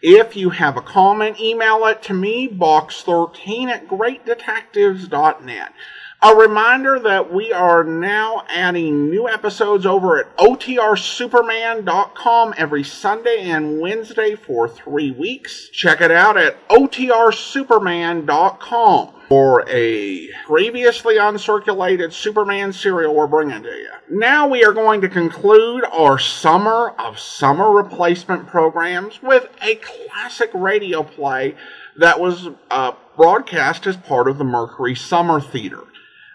[0.00, 5.72] If you have a comment, email it to me, box13 at greatdetectives.net.
[6.20, 13.80] A reminder that we are now adding new episodes over at OTRSuperman.com every Sunday and
[13.80, 15.68] Wednesday for three weeks.
[15.68, 23.90] Check it out at OTRSuperman.com for a previously uncirculated Superman serial we're bringing to you.
[24.10, 30.50] Now we are going to conclude our summer of summer replacement programs with a classic
[30.54, 31.54] radio play
[31.98, 35.82] that was uh, broadcast as part of the Mercury Summer Theater.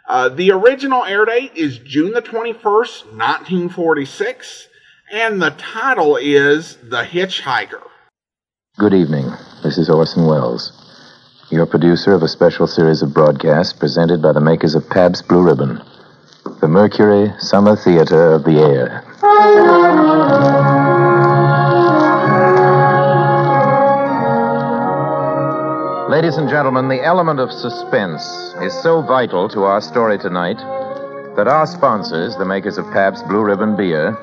[0.08, 4.68] Uh, the original air date is June the 21st, 1946,
[5.12, 7.82] and the title is The Hitchhiker.
[8.78, 9.32] Good evening.
[9.64, 10.83] This is Orson Welles,
[11.54, 15.44] your producer of a special series of broadcasts presented by the makers of Pabst Blue
[15.44, 15.80] Ribbon,
[16.62, 19.06] the Mercury Summer Theater of the Air.
[26.10, 28.24] Ladies and gentlemen, the element of suspense
[28.60, 30.58] is so vital to our story tonight
[31.36, 34.18] that our sponsors, the makers of Pabst Blue Ribbon Beer,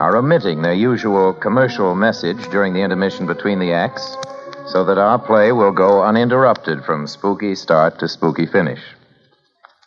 [0.00, 4.18] are omitting their usual commercial message during the intermission between the acts
[4.66, 8.80] so that our play will go uninterrupted from spooky start to spooky finish.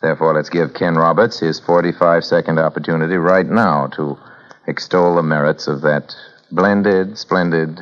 [0.00, 4.16] Therefore, let's give Ken Roberts his 45 second opportunity right now to
[4.66, 6.14] extol the merits of that
[6.50, 7.80] blended, splendid.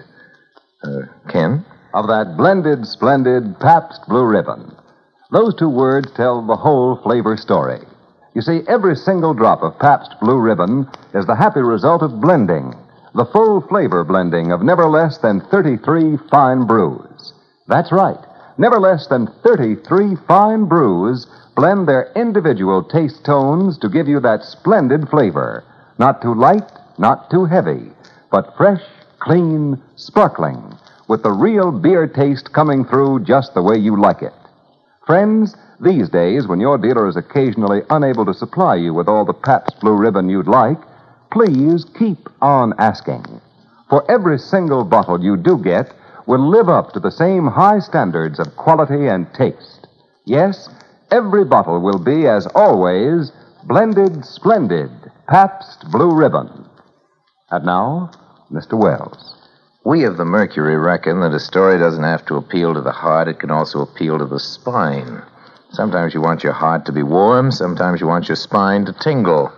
[0.83, 1.65] Uh, Ken?
[1.97, 4.71] of that blended, splendid Pabst Blue Ribbon.
[5.33, 7.81] Those two words tell the whole flavor story.
[8.35, 12.75] You see, every single drop of Pabst Blue Ribbon is the happy result of blending,
[13.17, 17.33] the full flavor blending of never less than 33 fine brews.
[17.67, 18.19] That's right.
[18.59, 24.45] Never less than 33 fine brews blend their individual taste tones to give you that
[24.45, 25.65] splendid flavor.
[25.99, 27.91] Not too light, not too heavy,
[28.31, 28.83] but fresh,
[29.19, 30.77] clean, sparkling
[31.09, 34.35] with the real beer taste coming through just the way you like it.
[35.07, 39.33] Friends, these days, when your dealer is occasionally unable to supply you with all the
[39.33, 40.79] Pabst Blue Ribbon you'd like,
[41.31, 43.25] please keep on asking.
[43.89, 45.93] For every single bottle you do get
[46.27, 49.87] will live up to the same high standards of quality and taste.
[50.25, 50.69] Yes,
[51.11, 53.31] every bottle will be, as always,
[53.65, 54.91] blended splendid
[55.29, 56.67] Pabst Blue Ribbon.
[57.51, 58.11] And now,
[58.51, 58.79] Mr.
[58.79, 59.35] Welles.
[59.85, 63.29] We of the Mercury reckon that a story doesn't have to appeal to the heart,
[63.29, 65.23] it can also appeal to the spine.
[65.71, 69.53] Sometimes you want your heart to be warm, sometimes you want your spine to tingle.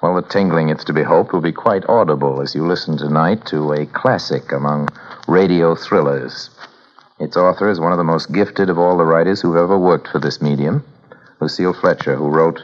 [0.00, 3.44] Well, the tingling, it's to be hoped, will be quite audible as you listen tonight
[3.46, 4.88] to a classic among
[5.26, 6.50] radio thrillers.
[7.18, 10.06] Its author is one of the most gifted of all the writers who've ever worked
[10.06, 10.84] for this medium,
[11.40, 12.62] Lucille Fletcher, who wrote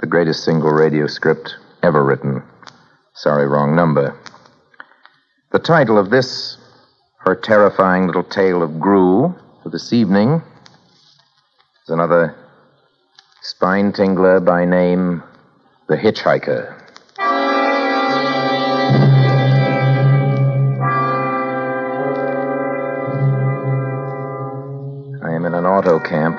[0.00, 1.54] the greatest single radio script
[1.84, 2.42] ever written.
[3.14, 4.18] Sorry, wrong number.
[5.52, 6.56] The title of this,
[7.18, 10.42] her terrifying little tale of Gru for this evening,
[11.84, 12.34] is another
[13.42, 15.22] spine tingler by name
[15.86, 16.80] The Hitchhiker.
[25.22, 26.36] I am in an auto camp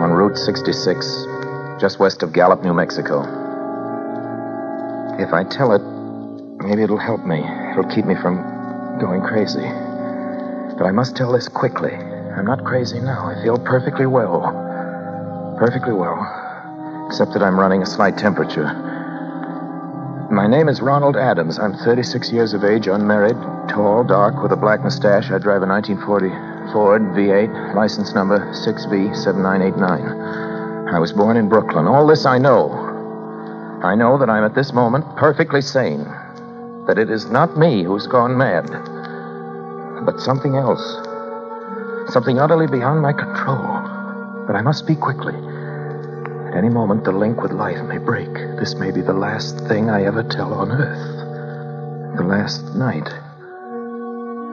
[0.00, 1.26] on Route 66,
[1.80, 3.22] just west of Gallup, New Mexico.
[5.18, 5.82] If I tell it,
[6.62, 7.42] Maybe it'll help me.
[7.72, 8.36] It'll keep me from
[9.00, 9.66] going crazy.
[10.78, 11.92] But I must tell this quickly.
[11.92, 13.26] I'm not crazy now.
[13.26, 14.42] I feel perfectly well.
[15.58, 16.41] Perfectly well.
[17.12, 18.72] Except that I'm running a slight temperature.
[20.30, 21.58] My name is Ronald Adams.
[21.58, 23.36] I'm 36 years of age, unmarried,
[23.68, 25.30] tall, dark, with a black mustache.
[25.30, 26.30] I drive a 1940
[26.72, 30.94] Ford V8, license number 6V7989.
[30.94, 31.86] I was born in Brooklyn.
[31.86, 32.70] All this I know.
[33.84, 36.04] I know that I'm at this moment perfectly sane
[36.86, 38.70] that it is not me who's gone mad,
[40.06, 40.80] but something else.
[42.10, 43.82] Something utterly beyond my control.
[44.46, 45.34] But I must speak quickly.
[46.52, 48.30] At any moment, the link with life may break.
[48.60, 52.16] This may be the last thing I ever tell on Earth.
[52.18, 53.08] The last night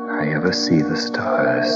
[0.10, 1.68] I ever see the stars.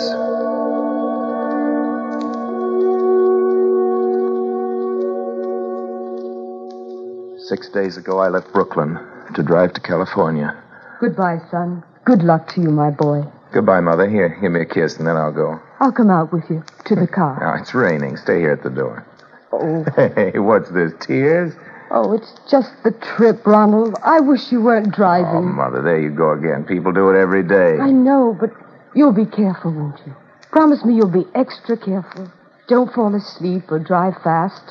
[7.50, 8.98] Six days ago, I left Brooklyn
[9.36, 10.56] to drive to California.
[11.02, 11.84] Goodbye, son.
[12.06, 13.26] Good luck to you, my boy.
[13.52, 14.10] Goodbye, Mother.
[14.10, 15.60] Here, give me a kiss, and then I'll go.
[15.82, 17.38] I'll come out with you to the car.
[17.42, 18.16] Now, it's raining.
[18.16, 19.06] Stay here at the door.
[19.54, 19.86] Oh,
[20.16, 20.92] Hey, what's this?
[21.00, 21.54] Tears?
[21.92, 23.96] oh, it's just the trip, Ronald.
[24.04, 25.28] I wish you weren't driving.
[25.36, 25.42] Oh.
[25.42, 26.64] Mother, there you go again.
[26.64, 27.78] People do it every day.
[27.80, 28.50] I know, but
[28.96, 30.14] you'll be careful, won't you?
[30.52, 32.32] Promise me you'll be extra careful.
[32.68, 34.64] Don't fall asleep or drive fast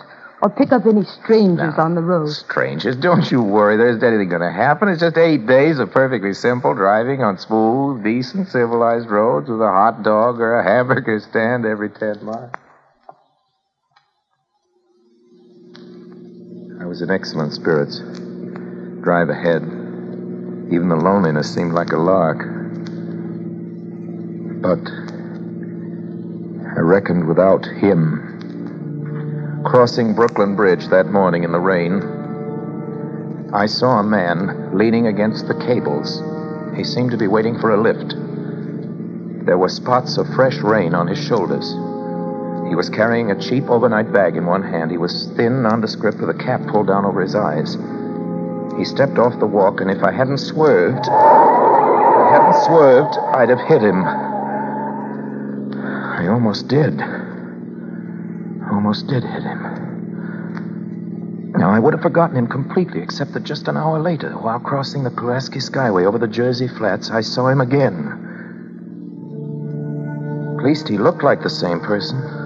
[0.42, 2.28] or pick up any strangers Now, on the road.
[2.30, 3.76] Strangers, don't you worry.
[3.76, 4.88] There isn't anything going to happen.
[4.88, 9.70] It's just eight days of perfectly simple driving on smooth, decent, civilized roads with a
[9.70, 12.50] hot dog or a hamburger stand every ten miles.
[16.92, 18.00] Was in excellent spirits.
[19.02, 19.62] Drive ahead.
[20.70, 22.36] Even the loneliness seemed like a lark.
[24.60, 24.92] But
[26.76, 29.62] I reckoned without him.
[29.64, 32.02] Crossing Brooklyn Bridge that morning in the rain,
[33.54, 36.20] I saw a man leaning against the cables.
[36.76, 38.10] He seemed to be waiting for a lift.
[39.46, 41.72] There were spots of fresh rain on his shoulders.
[42.72, 44.90] He was carrying a cheap overnight bag in one hand.
[44.90, 47.76] He was thin, nondescript, with a cap pulled down over his eyes.
[48.78, 53.50] He stepped off the walk, and if I hadn't swerved, if I hadn't swerved, I'd
[53.50, 54.02] have hit him.
[55.76, 56.98] I almost did.
[58.72, 59.60] Almost did hit him.
[61.54, 65.04] Now, I would have forgotten him completely, except that just an hour later, while crossing
[65.04, 68.16] the Pulaski Skyway over the Jersey Flats, I saw him again.
[70.58, 72.41] At least he looked like the same person.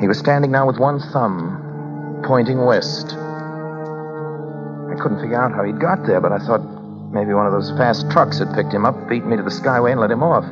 [0.00, 3.14] He was standing now with one thumb pointing west.
[3.14, 6.62] I couldn't figure out how he'd got there, but I thought
[7.12, 9.90] maybe one of those fast trucks had picked him up, beat me to the Skyway,
[9.90, 10.44] and let him off.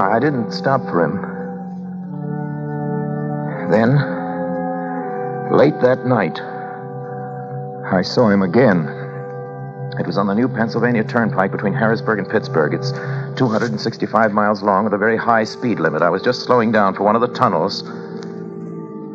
[0.00, 1.22] I didn't stop for him.
[3.70, 3.96] Then,
[5.56, 6.40] late that night,
[7.92, 8.88] I saw him again.
[9.98, 12.74] It was on the new Pennsylvania Turnpike between Harrisburg and Pittsburgh.
[12.74, 12.90] It's
[13.38, 16.02] 265 miles long with a very high speed limit.
[16.02, 17.82] I was just slowing down for one of the tunnels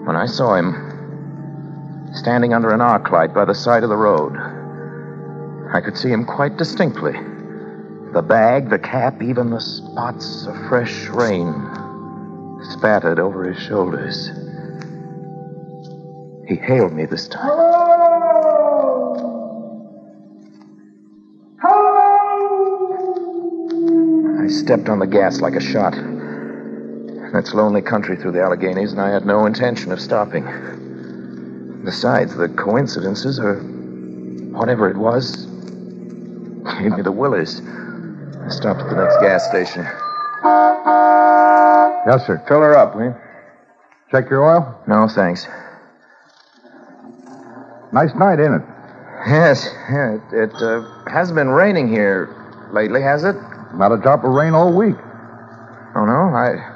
[0.05, 4.35] when I saw him standing under an arc light by the side of the road.
[5.73, 7.13] I could see him quite distinctly.
[8.13, 11.53] The bag, the cap, even the spots of fresh rain
[12.71, 14.29] spattered over his shoulders.
[16.47, 17.49] He hailed me this time.
[24.39, 25.95] I stepped on the gas like a shot.
[27.33, 30.45] That's lonely country through the Alleghenies, and I had no intention of stopping.
[31.83, 33.55] Besides, the coincidences, or
[34.51, 35.47] whatever it was,
[36.79, 37.59] gave me the willies.
[37.59, 39.83] I stopped at the next gas station.
[42.05, 42.43] Yes, sir.
[42.47, 43.15] Fill her up, will you?
[44.11, 44.79] Check your oil?
[44.87, 45.47] No, thanks.
[47.91, 48.61] Nice night, ain't it?
[49.25, 52.29] Yes, yeah, it, it uh, hasn't been raining here
[52.71, 53.35] lately, has it?
[53.73, 54.95] Not a drop of rain all week.
[55.95, 56.35] Oh, no?
[56.35, 56.72] I.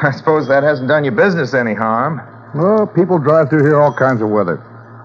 [0.02, 2.20] I suppose that hasn't done your business any harm.
[2.54, 4.58] Well, people drive through here all kinds of weather.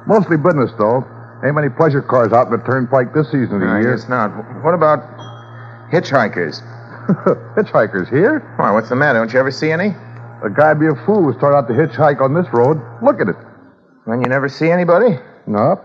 [0.07, 1.06] Mostly business, though.
[1.44, 3.95] Ain't many pleasure cars out in the turnpike this season of the I year.
[3.95, 4.30] guess not.
[4.63, 5.00] What about
[5.91, 6.62] hitchhikers?
[7.57, 8.39] Hitchhikers here?
[8.57, 9.18] Why, what's the matter?
[9.19, 9.95] Don't you ever see any?
[10.44, 12.80] A guy'd be a fool to start out to hitchhike on this road.
[13.01, 13.36] Look at it.
[14.06, 15.18] Then you never see anybody?
[15.47, 15.81] No.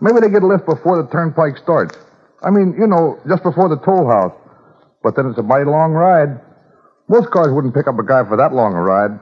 [0.00, 1.98] Maybe they get a lift before the turnpike starts.
[2.42, 4.32] I mean, you know, just before the toll house.
[5.02, 6.40] But then it's a mighty long ride.
[7.12, 9.20] Most cars wouldn't pick up a guy for that long a ride.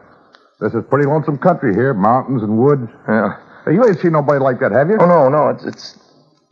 [0.61, 2.89] This is pretty lonesome country here, mountains and woods.
[3.09, 3.37] Yeah.
[3.67, 4.97] You ain't seen nobody like that, have you?
[5.01, 5.49] Oh, no, no.
[5.49, 5.99] It's, it's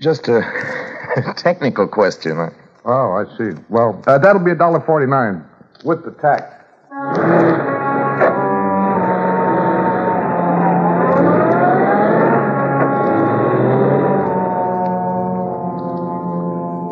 [0.01, 0.43] just a
[1.37, 2.51] technical question.
[2.85, 3.57] Oh, I see.
[3.69, 5.45] Well, uh, that'll be a dollar forty-nine
[5.85, 6.43] with the tax.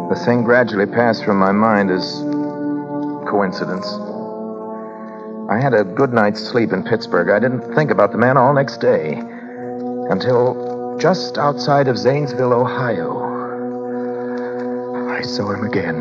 [0.08, 2.04] The thing gradually passed from my mind as
[3.28, 3.86] coincidence.
[5.48, 7.30] I had a good night's sleep in Pittsburgh.
[7.30, 9.14] I didn't think about the man all next day
[10.10, 13.22] until just outside of Zanesville, Ohio.
[15.08, 15.94] I saw him again.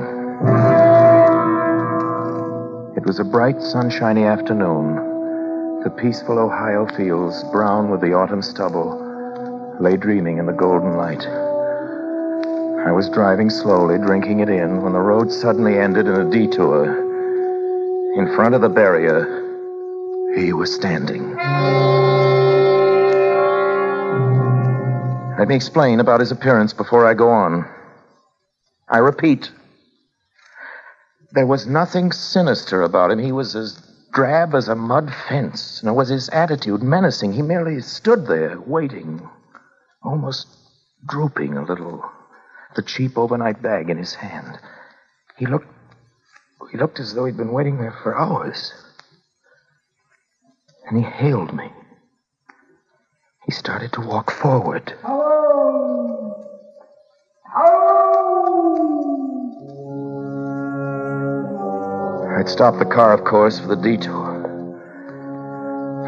[2.97, 4.95] It was a bright, sunshiny afternoon.
[5.83, 8.97] The peaceful Ohio fields, brown with the autumn stubble,
[9.79, 11.23] lay dreaming in the golden light.
[12.87, 17.04] I was driving slowly, drinking it in, when the road suddenly ended in a detour.
[18.15, 19.25] In front of the barrier,
[20.37, 21.35] he was standing.
[25.37, 27.69] Let me explain about his appearance before I go on.
[28.87, 29.51] I repeat,
[31.33, 33.19] there was nothing sinister about him.
[33.19, 37.33] He was as drab as a mud fence, nor was his attitude menacing.
[37.33, 39.29] He merely stood there, waiting,
[40.01, 40.47] almost
[41.05, 42.09] drooping a little,
[42.77, 44.57] the cheap overnight bag in his hand.
[45.35, 45.67] He looked
[46.71, 48.73] He looked as though he'd been waiting there for hours.
[50.87, 51.71] And he hailed me.
[53.45, 54.93] He started to walk forward.
[55.01, 56.35] Hello!
[57.53, 57.95] Hello!
[62.37, 64.41] I'd stopped the car, of course, for the detour.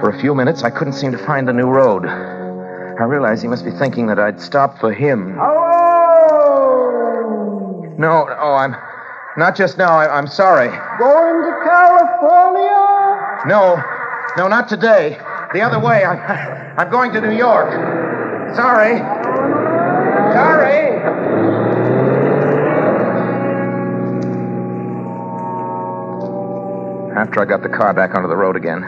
[0.01, 2.05] For a few minutes, I couldn't seem to find the new road.
[2.05, 5.35] I realized he must be thinking that I'd stopped for him.
[5.35, 5.67] Hello!
[7.97, 8.73] No, oh, I'm
[9.37, 9.97] not just now.
[9.97, 10.69] I, I'm sorry.
[10.97, 13.43] Going to California?
[13.45, 13.81] No,
[14.35, 15.19] no, not today.
[15.53, 16.03] The other way.
[16.03, 17.71] I, I'm going to New York.
[18.55, 18.97] Sorry.
[20.33, 20.97] Sorry.
[27.15, 28.83] After I got the car back onto the road again,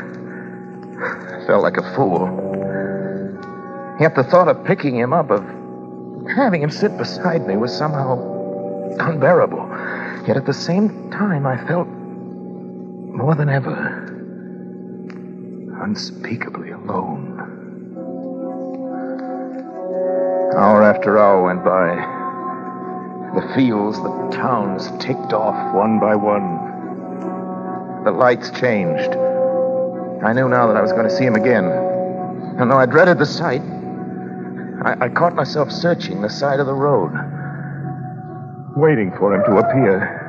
[1.01, 2.27] I felt like a fool.
[3.99, 5.43] Yet the thought of picking him up, of
[6.35, 8.17] having him sit beside me, was somehow
[8.99, 9.68] unbearable.
[10.27, 14.05] Yet at the same time, I felt more than ever
[15.81, 17.39] unspeakably alone.
[20.55, 21.95] Hour after hour went by.
[23.39, 28.03] The fields, the towns ticked off one by one.
[28.03, 29.15] The lights changed.
[30.23, 31.65] I knew now that I was going to see him again.
[31.65, 33.61] And though I dreaded the sight,
[34.83, 37.11] I, I caught myself searching the side of the road,
[38.79, 40.25] waiting for him to appear.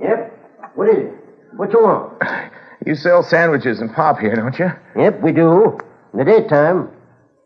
[0.00, 0.72] Yep.
[0.74, 1.14] What is it?
[1.56, 2.22] What you want?
[2.86, 4.70] You sell sandwiches and pop here, don't you?
[4.96, 5.78] Yep, we do.
[6.12, 6.88] In the daytime.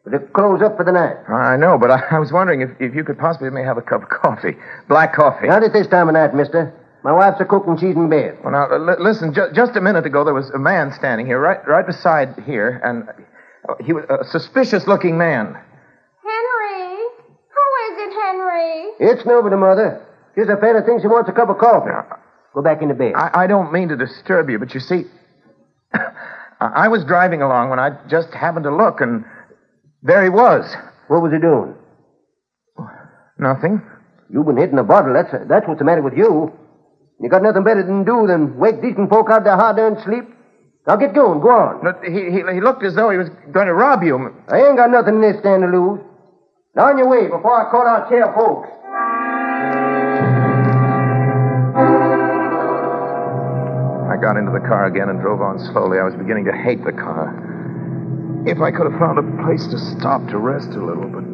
[0.04, 1.16] But it close up for the night.
[1.28, 3.82] I know, but I, I was wondering if, if you could possibly may have a
[3.82, 4.54] cup of coffee.
[4.88, 5.48] Black coffee.
[5.48, 6.72] Not at this time of night, mister.
[7.02, 7.76] My wife's a cooking.
[7.76, 8.38] She's in bed.
[8.44, 11.38] Well, now, li- listen, ju- just a minute ago, there was a man standing here,
[11.40, 13.08] right, right beside here, and
[13.68, 15.56] Oh, he was a suspicious looking man.
[16.22, 16.96] Henry?
[17.54, 19.12] Who is it, Henry?
[19.12, 20.06] It's nobody, Mother.
[20.36, 21.90] Just a fella thinks he wants a cup of coffee.
[22.54, 23.14] Go back into bed.
[23.16, 25.04] I, I don't mean to disturb you, but you see,
[25.94, 26.06] I
[26.60, 29.24] I was driving along when I just happened to look, and
[30.02, 30.64] there he was.
[31.08, 31.74] What was he doing?
[33.38, 33.82] Nothing.
[34.30, 35.12] You've been hitting the bottle.
[35.14, 36.52] That's, that's what's the matter with you.
[37.20, 40.24] You got nothing better than do than wake decent folk out of their hard-earned sleep.
[40.86, 41.40] Now get going.
[41.40, 41.80] Go on.
[42.04, 44.34] He, he, he looked as though he was going to rob you.
[44.48, 46.00] I ain't got nothing in this stand to lose.
[46.76, 48.68] Now on your way before I call out Sheriff Folks.
[54.12, 55.98] I got into the car again and drove on slowly.
[55.98, 57.32] I was beginning to hate the car.
[58.46, 61.24] If I could have found a place to stop to rest a little, but.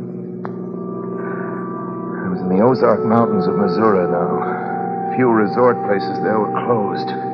[2.22, 5.16] I was in the Ozark Mountains of Missouri now.
[5.16, 7.29] Few resort places there were closed.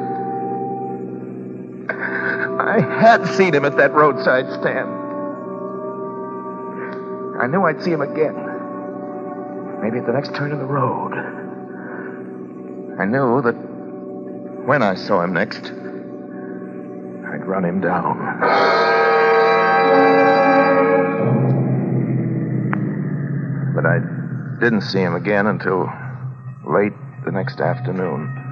[2.59, 4.91] I had seen him at that roadside stand.
[7.39, 8.35] I knew I'd see him again.
[9.83, 11.13] Maybe at the next turn of the road.
[12.99, 13.55] I knew that
[14.67, 18.19] when I saw him next, I'd run him down.
[23.75, 23.99] But I
[24.61, 25.93] didn't see him again until
[26.67, 26.95] late
[27.27, 28.46] the next afternoon.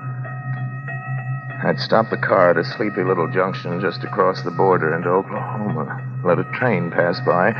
[1.62, 6.02] I'd stopped the car at a sleepy little junction just across the border into Oklahoma,
[6.24, 7.52] let a train pass by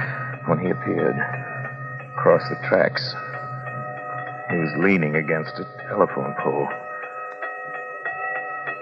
[0.46, 1.16] when he appeared
[2.16, 3.14] across the tracks.
[4.50, 6.68] He was leaning against a telephone pole.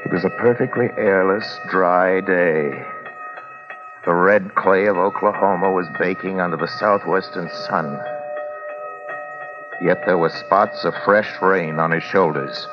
[0.04, 2.84] It was a perfectly airless, dry day.
[4.04, 7.98] The red clay of Oklahoma was baking under the southwestern sun.
[9.80, 12.66] Yet there were spots of fresh rain on his shoulders.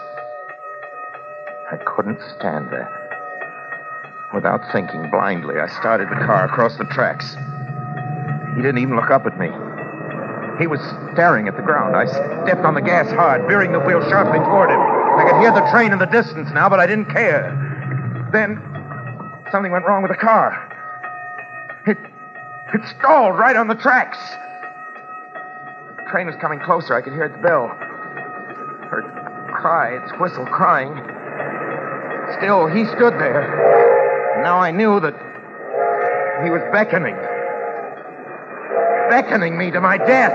[2.00, 2.88] Couldn't stand that.
[4.34, 7.36] Without thinking blindly, I started the car across the tracks.
[8.56, 9.48] He didn't even look up at me.
[10.64, 10.80] He was
[11.12, 11.98] staring at the ground.
[11.98, 14.80] I stepped on the gas hard, veering the wheel sharply toward him.
[14.80, 17.52] I could hear the train in the distance now, but I didn't care.
[18.32, 18.64] Then
[19.52, 20.56] something went wrong with the car.
[21.86, 21.98] It
[22.74, 24.18] it stalled right on the tracks.
[25.98, 26.96] The train was coming closer.
[26.96, 27.66] I could hear its bell.
[28.88, 31.19] It cry, its whistle crying.
[32.40, 34.40] Still, he stood there.
[34.44, 35.14] Now I knew that
[36.42, 37.16] he was beckoning.
[39.10, 40.32] Beckoning me to my death.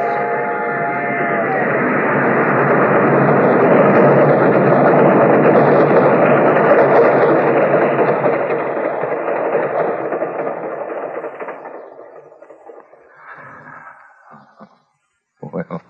[15.41, 15.83] Well,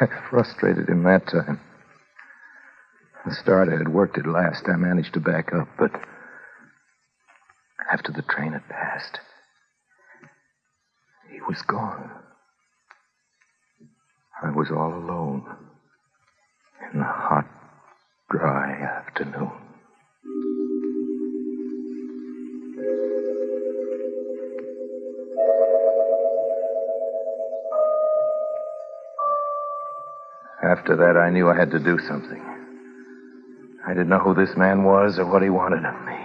[0.00, 1.60] I frustrated him that time.
[3.44, 4.64] Starter had worked at last.
[4.68, 5.90] I managed to back up, but
[7.92, 9.18] after the train had passed,
[11.30, 12.10] he was gone.
[14.42, 15.44] I was all alone
[16.90, 17.46] in the hot,
[18.30, 19.52] dry afternoon.
[30.62, 32.53] After that, I knew I had to do something.
[33.86, 36.16] I didn't know who this man was or what he wanted of me.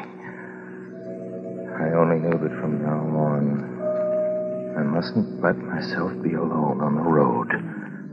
[1.76, 7.02] I only knew that from now on, I mustn't let myself be alone on the
[7.02, 7.50] road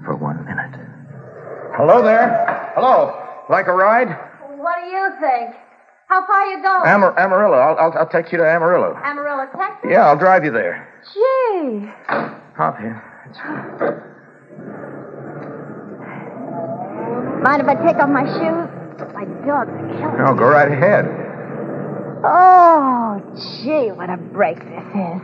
[0.04, 0.74] for one minute.
[1.76, 2.72] Hello there.
[2.74, 3.22] Hello.
[3.48, 4.08] Like a ride?
[4.56, 5.54] What do you think?
[6.08, 6.82] How far you going?
[6.90, 7.56] Amar- Amarillo.
[7.58, 8.96] I'll, I'll, I'll take you to Amarillo.
[9.04, 9.90] Amarillo, Texas?
[9.90, 10.88] Yeah, I'll drive you there.
[11.14, 11.88] Gee.
[12.56, 12.94] Hop in.
[17.42, 18.75] Mind if I take off my shoes?
[18.98, 21.04] My dog's killing No, go right ahead.
[22.24, 23.20] Oh,
[23.62, 25.22] gee, what a break this is.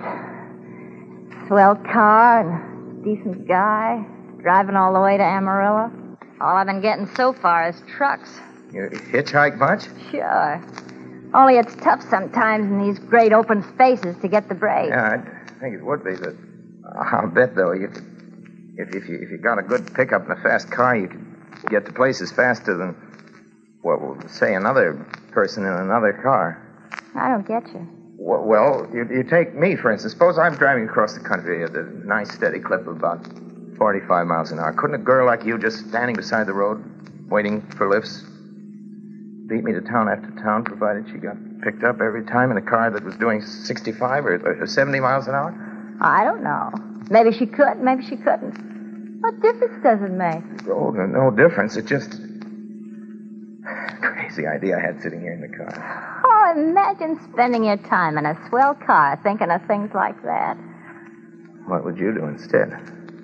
[1.49, 4.05] Swell car and decent guy,
[4.41, 5.91] driving all the way to Amarillo.
[6.41, 8.31] All I've been getting so far is trucks.
[8.73, 9.85] You hitchhike much?
[10.11, 10.62] Sure.
[11.35, 14.91] Only it's tough sometimes in these great open spaces to get the break.
[14.91, 16.35] Yeah, I think it would be, but
[17.00, 17.91] I'll bet, though, you,
[18.76, 21.25] if, if, you, if you got a good pickup and a fast car, you could
[21.71, 22.95] get to places faster than,
[23.82, 24.94] well, say, another
[25.32, 26.60] person in another car.
[27.14, 27.86] I don't get you.
[28.16, 30.12] Well, well you, you take me, for instance.
[30.12, 33.26] Suppose I'm driving across the country at a nice, steady clip of about
[33.78, 34.72] 45 miles an hour.
[34.72, 36.82] Couldn't a girl like you just standing beside the road,
[37.28, 38.22] waiting for lifts,
[39.48, 42.62] beat me to town after town, provided she got picked up every time in a
[42.62, 45.98] car that was doing 65 or, or 70 miles an hour?
[46.00, 46.70] I don't know.
[47.10, 49.18] Maybe she could, maybe she couldn't.
[49.20, 50.42] What difference does it make?
[50.68, 51.76] Oh, no, no difference.
[51.76, 52.12] It just.
[54.32, 56.22] Crazy idea I had sitting here in the car.
[56.24, 60.56] Oh, imagine spending your time in a swell car thinking of things like that.
[61.66, 62.72] What would you do instead?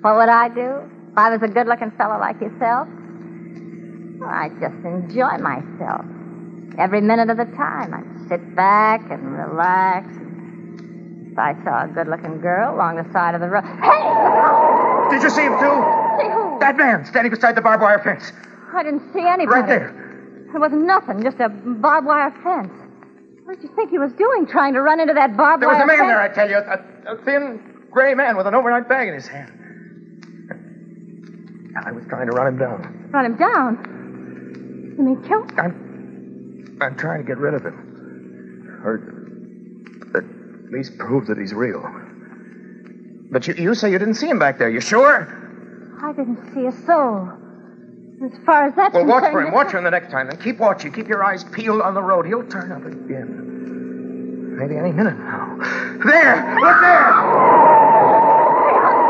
[0.01, 2.87] What would I do if I was a good looking fellow like yourself?
[4.19, 6.05] Well, I'd just enjoy myself.
[6.77, 7.91] Every minute of the time.
[7.91, 10.05] I'd sit back and relax.
[11.31, 13.63] If I saw a good looking girl along the side of the road.
[13.63, 15.09] Hey!
[15.09, 15.73] Did you see him, too?
[16.21, 16.59] See who?
[16.59, 18.31] That man standing beside the barbed wire fence.
[18.75, 19.61] I didn't see anybody.
[19.61, 19.98] Right there.
[20.51, 22.73] There was nothing, just a barbed wire fence.
[23.45, 25.75] What did you think he was doing, trying to run into that barbed wire?
[25.75, 26.09] There was a man fence?
[26.09, 26.57] there, I tell you.
[26.57, 29.51] A, a thin, gray man with an overnight bag in his hand.
[31.85, 32.89] I was trying to run him down.
[33.13, 33.77] Run him down.
[34.97, 35.49] You mean kill him?
[35.57, 35.75] I'm,
[36.81, 37.79] I'm trying to get rid of him.
[38.83, 39.15] Or
[40.15, 40.23] at
[40.71, 41.83] least prove that he's real.
[43.31, 44.69] But you, you say you didn't see him back there.
[44.69, 45.27] You sure?
[46.01, 47.29] I didn't see a soul.
[48.23, 49.53] As far as that's Well, watch for him.
[49.53, 50.27] Watch for him the next time.
[50.27, 50.91] Then keep watching.
[50.91, 52.25] Keep your eyes peeled on the road.
[52.25, 54.57] He'll turn up again.
[54.57, 55.55] Maybe any minute now.
[56.03, 56.35] There!
[56.59, 57.11] Look there!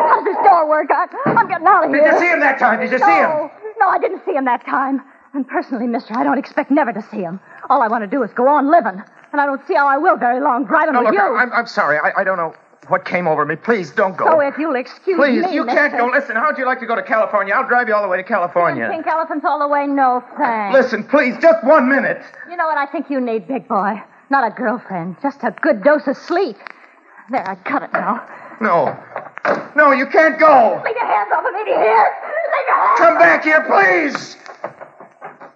[0.09, 0.89] How's this door work?
[0.91, 2.03] I, I'm getting out of here.
[2.03, 2.79] Did you see him that time?
[2.79, 3.49] Did you no, see him?
[3.79, 5.01] No, I didn't see him that time.
[5.33, 7.39] And personally, mister, I don't expect never to see him.
[7.69, 9.01] All I want to do is go on living.
[9.31, 11.35] And I don't see how I will very long driving No, with look, you.
[11.35, 11.97] I'm, I'm sorry.
[11.97, 12.53] I, I don't know
[12.89, 13.55] what came over me.
[13.55, 14.25] Please don't go.
[14.27, 16.07] Oh, if you'll excuse Please, me, Please, you can't go.
[16.07, 17.53] Listen, how'd you like to go to California?
[17.53, 18.89] I'll drive you all the way to California.
[18.91, 19.87] Pink elephants all the way?
[19.87, 20.75] No, thanks.
[20.75, 22.21] Listen, please, just one minute.
[22.49, 24.01] You know what I think you need, big boy?
[24.29, 26.57] Not a girlfriend, just a good dose of sleep.
[27.31, 28.27] There, I cut it now.
[28.61, 28.97] No.
[29.75, 30.81] No, you can't go.
[30.83, 31.75] Leave your hands off of me, hear?
[31.75, 34.37] Leave your hands Come back here, please.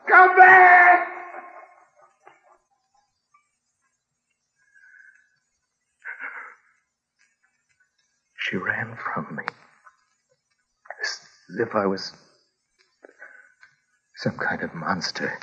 [0.08, 1.13] Come back.
[8.44, 9.44] She ran from me.
[11.02, 11.20] As
[11.60, 12.12] if I was
[14.18, 15.28] some kind of monster.
[15.28, 15.40] A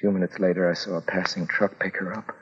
[0.00, 2.36] few minutes later, I saw a passing truck pick her up.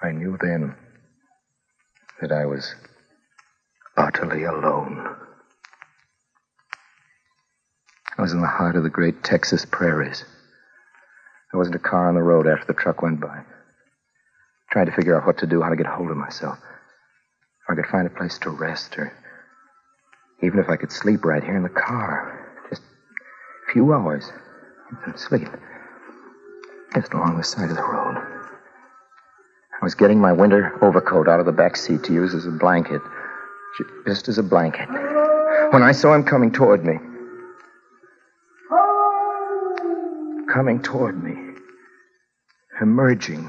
[0.00, 0.76] I knew then
[2.20, 2.76] that I was
[3.96, 5.16] utterly alone.
[8.16, 10.24] I was in the heart of the great Texas prairies.
[11.50, 13.42] There wasn't a car on the road after the truck went by.
[14.76, 16.58] Tried to figure out what to do, how to get hold of myself.
[16.58, 19.10] If I could find a place to rest, or
[20.42, 22.54] even if I could sleep right here in the car.
[22.68, 24.30] Just a few hours.
[25.06, 25.48] And sleep.
[26.94, 28.16] Just along the side of the road.
[28.16, 32.50] I was getting my winter overcoat out of the back seat to use as a
[32.50, 33.00] blanket.
[34.06, 34.90] Just as a blanket.
[35.70, 36.98] When I saw him coming toward me.
[40.52, 41.34] Coming toward me.
[42.82, 43.48] Emerging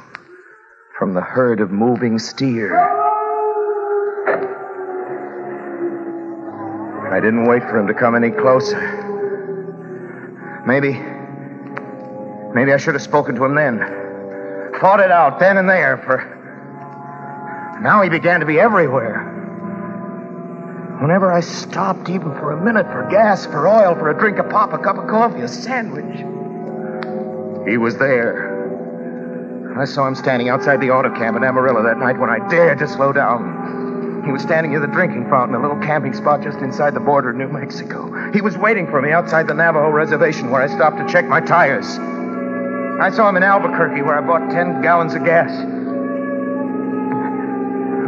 [0.98, 2.76] from the herd of moving steer.
[7.12, 8.80] I didn't wait for him to come any closer.
[10.66, 10.94] Maybe.
[12.54, 13.78] Maybe I should have spoken to him then.
[14.80, 16.34] fought it out then and there for.
[17.82, 19.36] Now he began to be everywhere.
[21.00, 24.44] Whenever I stopped, even for a minute, for gas, for oil, for a drink, a
[24.44, 26.18] pop, a cup of coffee, a sandwich,
[27.70, 28.57] he was there.
[29.80, 32.80] I saw him standing outside the auto camp in Amarillo that night when I dared
[32.80, 34.24] to slow down.
[34.26, 37.30] He was standing near the drinking fountain, a little camping spot just inside the border
[37.30, 38.32] of New Mexico.
[38.34, 41.40] He was waiting for me outside the Navajo reservation where I stopped to check my
[41.40, 41.98] tires.
[43.00, 45.52] I saw him in Albuquerque where I bought 10 gallons of gas.
[45.52, 45.63] I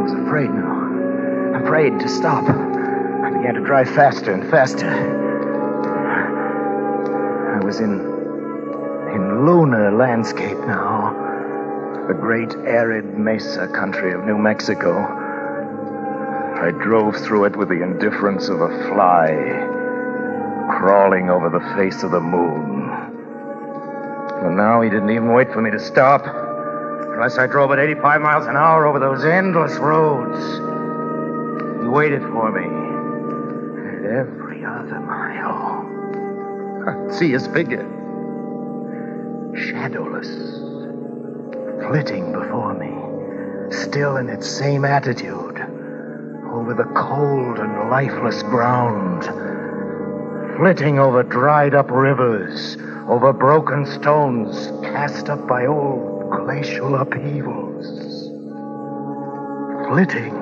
[0.01, 1.63] was afraid now.
[1.63, 2.43] Afraid to stop.
[2.43, 4.89] I began to drive faster and faster.
[7.55, 7.99] I was in
[9.13, 11.08] in lunar landscape now.
[12.09, 14.97] The great arid mesa country of New Mexico.
[16.57, 19.29] I drove through it with the indifference of a fly
[20.79, 22.89] crawling over the face of the moon.
[24.43, 26.25] And now he didn't even wait for me to stop.
[26.25, 30.39] Unless I drove at 85 miles an hour over those endless roads.
[31.83, 32.65] He waited for me.
[33.87, 35.85] At every other mile.
[36.89, 37.85] I'd see his figure.
[39.55, 40.78] Shadowless.
[41.87, 43.75] Flitting before me.
[43.75, 45.59] Still in its same attitude.
[46.51, 49.23] Over the cold and lifeless ground.
[50.57, 52.77] Flitting over dried up rivers.
[53.07, 57.85] Over broken stones cast up by old glacial upheavals.
[59.87, 60.35] Flitting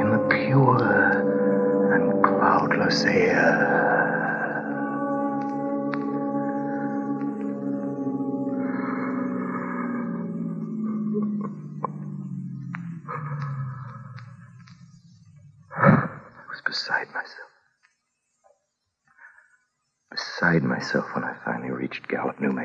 [0.00, 3.83] in the pure and cloudless air.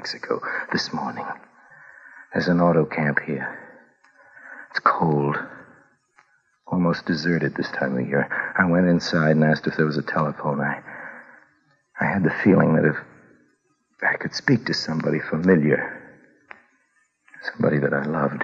[0.09, 0.41] Mexico
[0.71, 1.25] this morning.
[2.33, 3.59] There's an auto camp here.
[4.71, 5.37] It's cold.
[6.65, 8.27] Almost deserted this time of year.
[8.57, 10.61] I went inside and asked if there was a telephone.
[10.61, 10.81] I
[11.99, 12.95] I had the feeling that if
[14.01, 16.01] I could speak to somebody familiar,
[17.53, 18.43] somebody that I loved,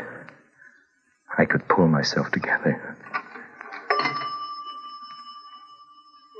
[1.35, 2.95] I could pull myself together.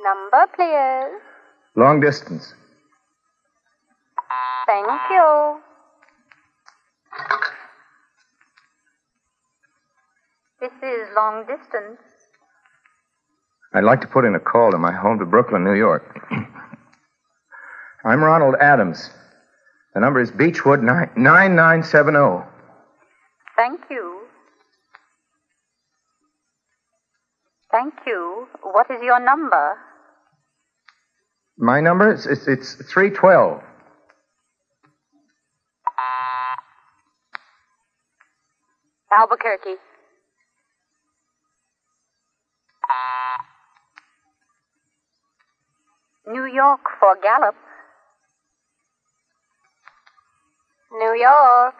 [0.04, 1.20] Number, please.
[1.76, 2.54] Long distance.
[4.68, 5.60] Thank you.
[10.62, 12.00] This is long distance.
[13.74, 16.04] I'd like to put in a call to my home to Brooklyn, New York.
[18.06, 19.10] I'm Ronald Adams.
[19.94, 22.46] The number is Beechwood 9970.
[23.56, 24.22] Thank you.
[27.72, 28.48] Thank you.
[28.62, 29.78] What is your number?
[31.58, 33.62] My number is it's, it's 312.
[39.16, 39.76] Albuquerque.
[46.28, 47.56] New York for Gallup.
[50.92, 51.76] New York.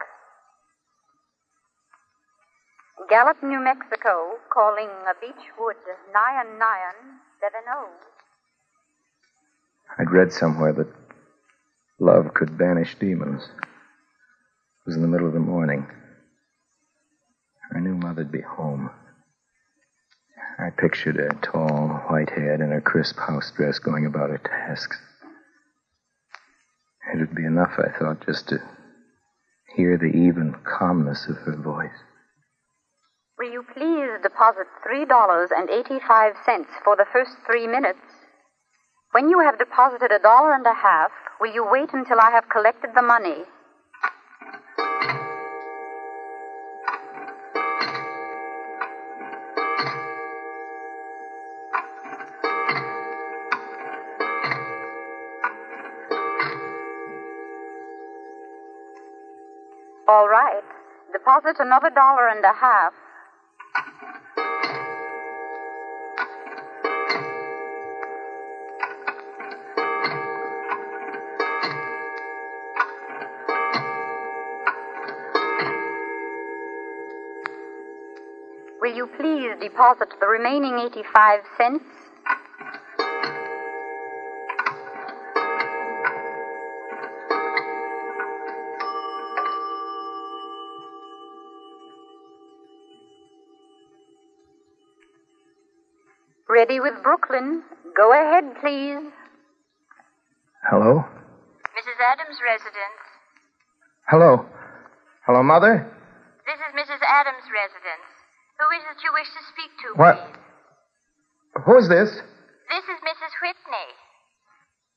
[3.10, 5.76] Gallup, New Mexico, calling a Beechwood
[6.12, 7.92] 9970.
[9.98, 10.88] I'd read somewhere that
[11.98, 13.42] love could banish demons.
[13.42, 15.86] It was in the middle of the morning.
[17.76, 18.88] I knew Mother'd be home.
[20.58, 24.96] I pictured her tall, white haired, in her crisp house dress going about her tasks.
[27.12, 28.62] It would be enough, I thought, just to
[29.76, 32.00] hear the even calmness of her voice.
[33.38, 38.00] Will you please deposit $3.85 for the first three minutes?
[39.12, 41.10] When you have deposited a dollar and a half,
[41.42, 43.44] will you wait until I have collected the money?
[61.26, 62.92] Deposit another dollar and a half.
[78.80, 82.05] Will you please deposit the remaining 85 cents?
[96.56, 97.62] Ready with Brooklyn.
[97.94, 99.04] Go ahead, please.
[100.70, 101.04] Hello?
[101.04, 101.98] Mrs.
[102.00, 103.02] Adams' residence.
[104.08, 104.46] Hello.
[105.26, 105.84] Hello, Mother?
[106.46, 107.02] This is Mrs.
[107.06, 108.08] Adams' residence.
[108.58, 110.16] Who is it you wish to speak to, What?
[110.16, 111.62] please?
[111.66, 112.08] Who's this?
[112.08, 113.32] This is Mrs.
[113.44, 113.88] Whitney.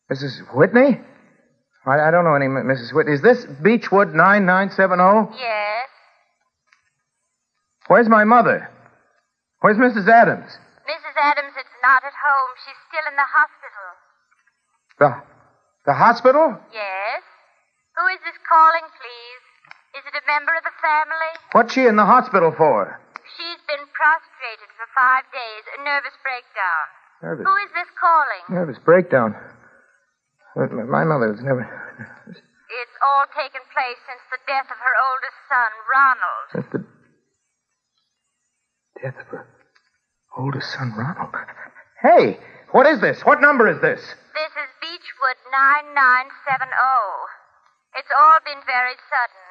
[0.10, 0.56] Mrs.
[0.56, 1.02] Whitney?
[1.86, 2.94] I, I don't know any Mrs.
[2.96, 3.16] Whitney.
[3.16, 5.36] Is this Beechwood 9970?
[5.38, 5.90] Yes.
[7.88, 8.70] Where's my mother?
[9.60, 10.08] Where's Mrs.
[10.08, 10.50] Adams?
[11.10, 11.18] Mrs.
[11.26, 12.52] Adams is not at home.
[12.62, 13.88] She's still in the hospital.
[15.02, 15.10] The,
[15.90, 16.54] the hospital?
[16.70, 17.26] Yes.
[17.98, 19.44] Who is this calling, please?
[19.98, 21.34] Is it a member of the family?
[21.58, 23.02] What's she in the hospital for?
[23.42, 26.86] She's been prostrated for five days, a nervous breakdown.
[27.26, 27.46] Nervous.
[27.50, 28.44] Who is this calling?
[28.54, 29.34] Nervous breakdown.
[30.54, 31.66] My mother was never.
[32.70, 36.46] It's all taken place since the death of her oldest son, Ronald.
[36.54, 36.82] Since the
[39.02, 39.59] death of her
[40.40, 41.36] oldest son, Ronald.
[42.00, 42.40] Hey,
[42.72, 43.28] what is this?
[43.28, 44.00] What number is this?
[44.00, 46.72] This is Beechwood 9970.
[48.00, 49.46] It's all been very sudden.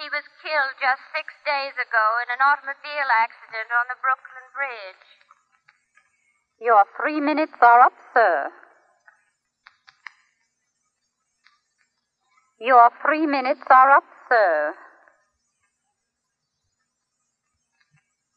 [0.00, 5.06] He was killed just six days ago in an automobile accident on the Brooklyn Bridge.
[6.56, 8.48] Your three minutes are up, sir.
[12.60, 14.72] Your three minutes are up, sir.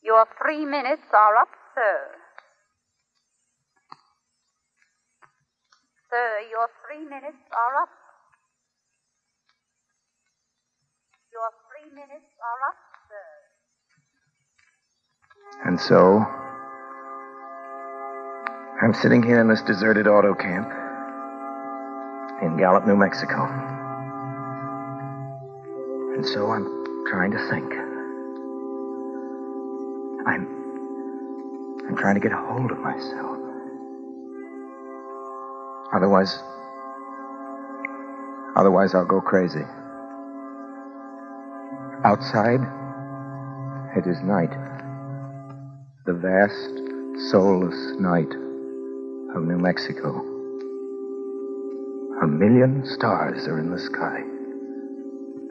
[0.02, 2.10] Your three minutes are up, sir.
[6.10, 7.90] Sir, your three minutes are up.
[11.32, 12.78] Your three minutes are up,
[13.10, 13.28] sir.
[15.66, 16.26] And so,
[18.82, 20.70] I'm sitting here in this deserted auto camp
[22.44, 23.46] in Gallup, New Mexico.
[26.16, 27.74] And so I'm trying to think.
[30.28, 30.53] I'm.
[31.88, 33.38] I'm trying to get a hold of myself.
[35.94, 36.40] Otherwise.
[38.56, 39.64] Otherwise, I'll go crazy.
[42.04, 42.62] Outside,
[43.96, 44.52] it is night.
[46.06, 48.32] The vast, soulless night
[49.36, 50.20] of New Mexico.
[52.22, 54.24] A million stars are in the sky.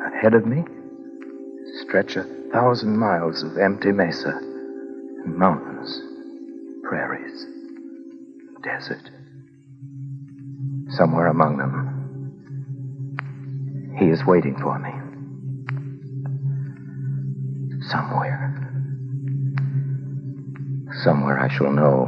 [0.07, 0.65] Ahead of me
[1.81, 4.39] stretch a thousand miles of empty mesa
[5.25, 6.01] and mountains,
[8.63, 9.11] desert.
[10.97, 12.01] Somewhere among them,
[13.99, 14.91] he is waiting for me.
[17.89, 18.51] Somewhere.
[21.03, 22.07] Somewhere I shall know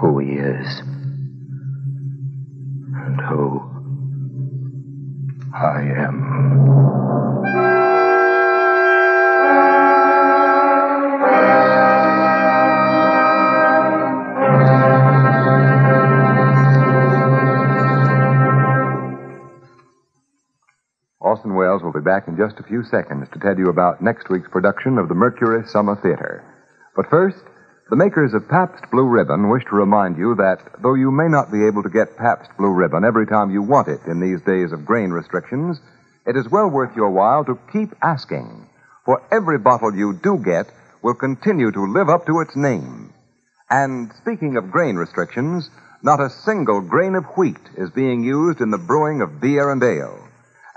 [0.00, 0.80] who he is
[2.94, 3.60] and who
[5.54, 6.87] I am.
[22.08, 25.14] Back in just a few seconds to tell you about next week's production of the
[25.14, 26.42] Mercury Summer Theater.
[26.96, 27.36] But first,
[27.90, 31.52] the makers of Pabst Blue Ribbon wish to remind you that though you may not
[31.52, 34.72] be able to get Pabst Blue Ribbon every time you want it in these days
[34.72, 35.80] of grain restrictions,
[36.26, 38.66] it is well worth your while to keep asking.
[39.04, 43.12] For every bottle you do get will continue to live up to its name.
[43.68, 45.68] And speaking of grain restrictions,
[46.02, 49.82] not a single grain of wheat is being used in the brewing of beer and
[49.84, 50.27] ale.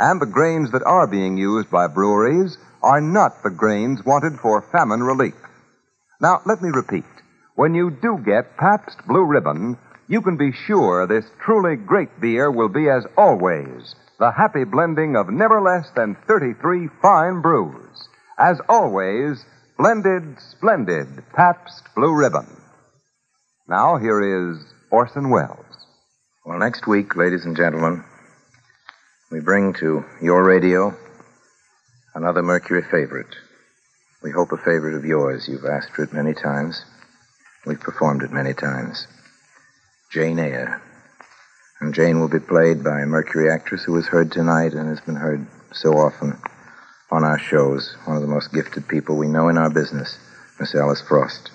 [0.01, 4.67] And the grains that are being used by breweries are not the grains wanted for
[4.71, 5.35] famine relief.
[6.19, 7.05] Now, let me repeat.
[7.53, 12.49] When you do get Pabst Blue Ribbon, you can be sure this truly great beer
[12.49, 18.07] will be, as always, the happy blending of never less than 33 fine brews.
[18.39, 19.45] As always,
[19.77, 22.47] blended, splendid Pabst Blue Ribbon.
[23.67, 24.57] Now, here is
[24.89, 25.85] Orson Welles.
[26.43, 28.03] Well, next week, ladies and gentlemen,
[29.31, 30.93] we bring to your radio
[32.15, 33.33] another Mercury favorite.
[34.21, 35.47] We hope a favorite of yours.
[35.47, 36.83] You've asked for it many times.
[37.65, 39.07] We've performed it many times.
[40.11, 40.81] Jane Eyre.
[41.79, 44.99] And Jane will be played by a Mercury actress who was heard tonight and has
[44.99, 46.37] been heard so often
[47.09, 47.95] on our shows.
[48.03, 50.19] One of the most gifted people we know in our business,
[50.59, 51.51] Miss Alice Frost.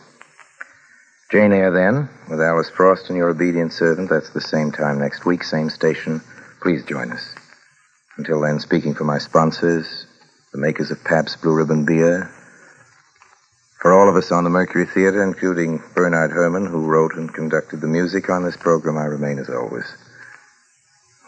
[1.31, 4.09] Jane Eyre, then, with Alice Frost and your obedient servant.
[4.09, 6.23] That's the same time next week, same station.
[6.63, 7.35] Please join us.
[8.17, 10.07] Until then, speaking for my sponsors,
[10.53, 12.31] the makers of Pabst Blue Ribbon Beer,
[13.83, 17.83] for all of us on the Mercury Theater, including Bernard Herrmann, who wrote and conducted
[17.83, 19.85] the music on this program, I remain, as always,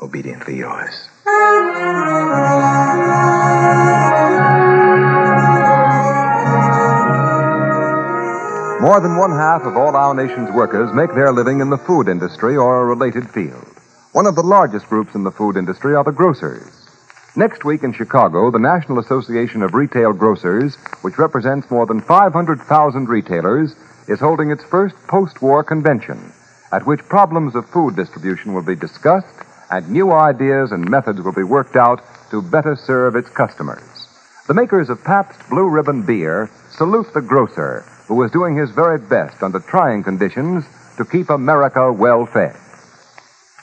[0.01, 1.09] obediently yours.
[8.81, 12.09] More than one half of all our nation's workers make their living in the food
[12.09, 13.78] industry or a related field.
[14.13, 16.89] One of the largest groups in the food industry are the grocers.
[17.37, 23.07] Next week in Chicago, the National Association of Retail Grocers, which represents more than 500,000
[23.07, 23.77] retailers,
[24.09, 26.33] is holding its first post war convention,
[26.73, 31.35] at which problems of food distribution will be discussed and new ideas and methods will
[31.35, 34.09] be worked out to better serve its customers.
[34.47, 38.99] The makers of Pabst Blue Ribbon beer salute the grocer who is doing his very
[38.99, 40.65] best under trying conditions
[40.97, 42.57] to keep America well fed.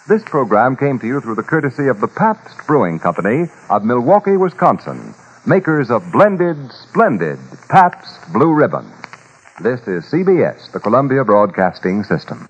[0.07, 4.37] This program came to you through the courtesy of the Pabst Brewing Company of Milwaukee,
[4.37, 5.15] Wisconsin,
[5.47, 7.39] makers of blended, splendid
[7.69, 8.85] Pabst Blue Ribbon.
[9.63, 12.47] This is CBS, the Columbia Broadcasting System.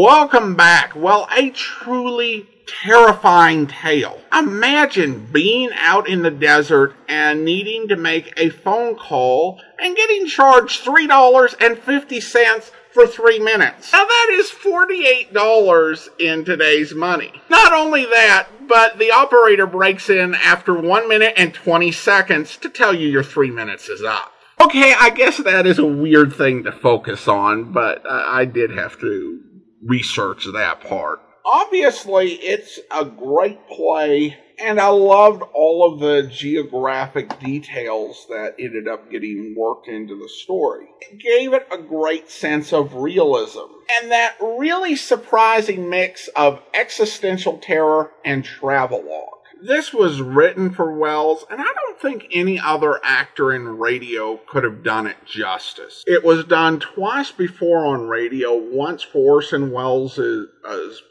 [0.00, 0.94] Welcome back.
[0.94, 4.20] Well, a truly terrifying tale.
[4.32, 10.28] Imagine being out in the desert and needing to make a phone call and getting
[10.28, 13.92] charged $3.50 for three minutes.
[13.92, 17.32] Now that is $48 in today's money.
[17.50, 22.68] Not only that, but the operator breaks in after one minute and 20 seconds to
[22.68, 24.32] tell you your three minutes is up.
[24.60, 28.70] Okay, I guess that is a weird thing to focus on, but uh, I did
[28.70, 29.42] have to
[29.84, 31.20] research that part.
[31.44, 38.86] Obviously, it's a great play, and I loved all of the geographic details that ended
[38.86, 40.88] up getting worked into the story.
[41.00, 43.64] It gave it a great sense of realism,
[44.00, 49.37] and that really surprising mix of existential terror and travelogue.
[49.60, 54.62] This was written for Welles, and I don't think any other actor in radio could
[54.62, 56.04] have done it justice.
[56.06, 60.18] It was done twice before on radio, once for Orson Welles'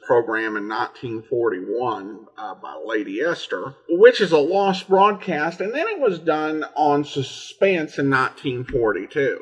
[0.05, 5.99] program in 1941 uh, by Lady Esther, which is a lost broadcast, and then it
[5.99, 9.41] was done on Suspense in 1942.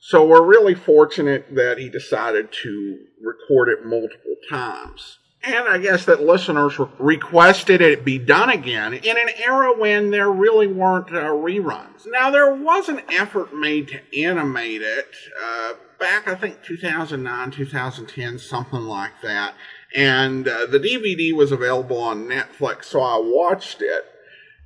[0.00, 5.18] So we're really fortunate that he decided to record it multiple times.
[5.46, 10.30] And I guess that listeners requested it be done again in an era when there
[10.30, 12.06] really weren't uh, reruns.
[12.06, 18.38] Now, there was an effort made to animate it uh, back, I think, 2009, 2010,
[18.38, 19.54] something like that.
[19.94, 24.04] And uh, the DVD was available on Netflix, so I watched it.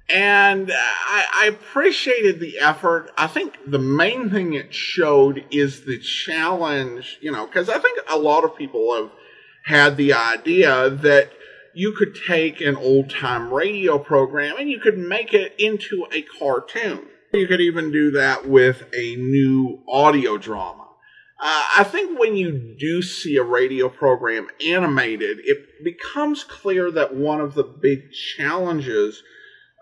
[0.08, 3.10] And uh, I, I appreciated the effort.
[3.18, 7.98] I think the main thing it showed is the challenge, you know, because I think
[8.08, 9.10] a lot of people have
[9.68, 11.30] had the idea that
[11.74, 16.22] you could take an old time radio program and you could make it into a
[16.22, 17.06] cartoon.
[17.34, 20.88] You could even do that with a new audio drama.
[21.38, 27.14] Uh, I think when you do see a radio program animated, it becomes clear that
[27.14, 29.22] one of the big challenges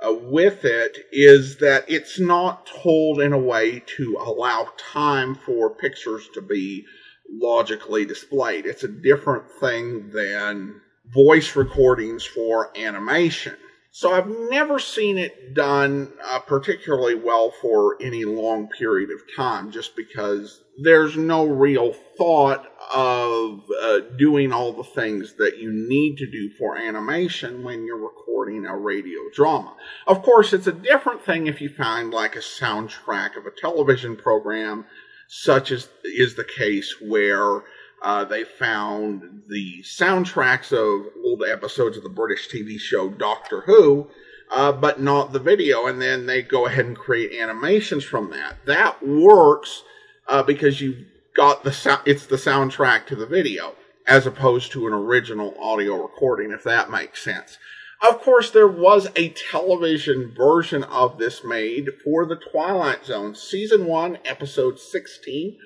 [0.05, 5.71] uh, with it is that it's not told in a way to allow time for
[5.71, 6.85] pictures to be
[7.31, 8.67] logically displayed.
[8.67, 10.81] It's a different thing than
[11.13, 13.57] voice recordings for animation.
[13.97, 19.71] So I've never seen it done uh, particularly well for any long period of time
[19.71, 26.19] just because there's no real thought of uh, doing all the things that you need
[26.19, 29.75] to do for animation when you're recording a radio drama.
[30.07, 34.15] Of course, it's a different thing if you find like a soundtrack of a television
[34.17, 34.85] program
[35.29, 37.63] such as is the case where
[38.03, 44.09] uh, they found the soundtracks of old episodes of the British TV show Doctor Who,
[44.51, 48.57] uh, but not the video, and then they go ahead and create animations from that.
[48.67, 49.83] That works
[50.29, 53.75] uh, because you've got the so- it's the soundtrack to the video
[54.07, 57.59] as opposed to an original audio recording, if that makes sense.
[58.03, 63.87] Of course, there was a television version of this made for The Twilight Zone, Season
[63.87, 65.57] 1, Episode 16,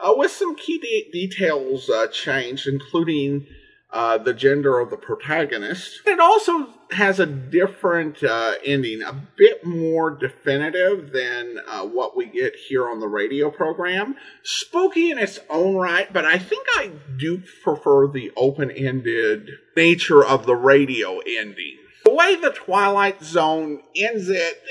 [0.00, 3.46] uh, with some key de- details uh, changed, including
[3.90, 6.00] uh, the gender of the protagonist.
[6.06, 12.26] It also has a different uh, ending, a bit more definitive than uh, what we
[12.26, 14.16] get here on the radio program.
[14.42, 20.24] Spooky in its own right, but I think I do prefer the open ended nature
[20.24, 21.76] of the radio ending.
[22.04, 24.62] The way the Twilight Zone ends it,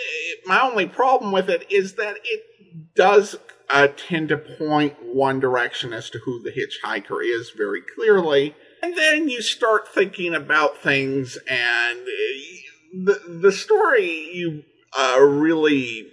[0.45, 3.35] my only problem with it is that it does
[3.69, 8.55] uh, tend to point one direction as to who the hitchhiker is very clearly.
[8.85, 14.63] And then you start thinking about things, and uh, the the story you
[14.95, 16.11] uh, really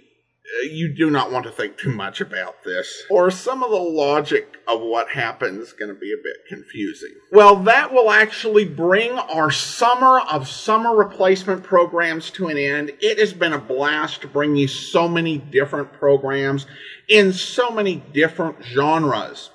[0.63, 4.57] you do not want to think too much about this, or some of the logic
[4.67, 7.13] of what happens is going to be a bit confusing.
[7.31, 12.91] Well, that will actually bring our summer of summer replacement programs to an end.
[13.01, 16.65] It has been a blast to bring you so many different programs
[17.07, 19.51] in so many different genres.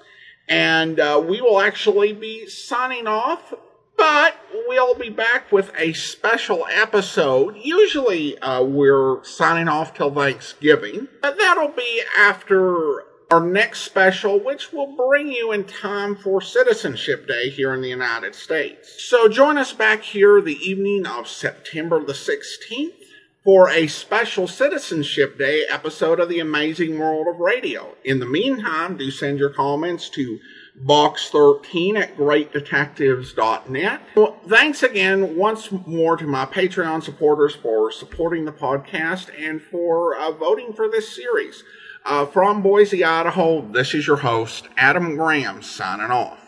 [0.48, 3.54] And uh, we will actually be signing off
[3.98, 4.36] but
[4.68, 7.56] we'll be back with a special episode.
[7.60, 14.72] Usually uh, we're signing off till Thanksgiving, but that'll be after our next special, which
[14.72, 19.02] will bring you in time for Citizenship Day here in the United States.
[19.02, 23.07] So join us back here the evening of September the 16th
[23.44, 27.94] for a special Citizenship Day episode of The Amazing World of Radio.
[28.04, 30.38] In the meantime, do send your comments to
[30.74, 34.00] box 13 at greatdetectives.net.
[34.14, 40.16] Well, thanks again once more to my Patreon supporters for supporting the podcast and for
[40.16, 41.62] uh, voting for this series.
[42.04, 46.47] Uh, from Boise, Idaho, this is your host, Adam Graham, signing off.